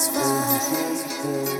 [0.00, 1.59] satisfied.